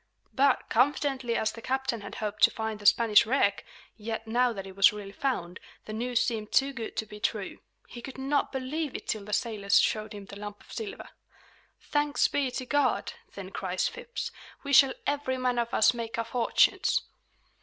But, 0.33 0.67
confidently 0.67 1.35
as 1.37 1.51
the 1.51 1.61
captain 1.61 2.01
had 2.01 2.15
hoped 2.15 2.41
to 2.45 2.49
find 2.49 2.79
the 2.79 2.87
Spanish 2.87 3.27
wreck, 3.27 3.63
yet, 3.97 4.25
now 4.27 4.51
that 4.51 4.65
it 4.65 4.75
was 4.75 4.91
really 4.91 5.11
found, 5.11 5.59
the 5.85 5.93
news 5.93 6.19
seemed 6.21 6.51
too 6.51 6.73
good 6.73 6.97
to 6.97 7.05
be 7.05 7.19
true. 7.19 7.59
He 7.87 8.01
could 8.01 8.17
not 8.17 8.51
believe 8.51 8.95
it 8.95 9.05
till 9.07 9.23
the 9.25 9.31
sailors 9.31 9.79
showed 9.79 10.13
him 10.13 10.25
the 10.25 10.39
lump 10.39 10.61
of 10.63 10.73
silver. 10.73 11.09
"Thanks 11.79 12.27
be 12.27 12.49
to 12.49 12.65
God!" 12.65 13.13
then 13.35 13.51
cries 13.51 13.87
Phips. 13.87 14.31
"We 14.63 14.73
shall 14.73 14.95
every 15.05 15.37
man 15.37 15.59
of 15.59 15.71
us 15.71 15.93
make 15.93 16.17
our 16.17 16.25
fortunes!" 16.25 17.03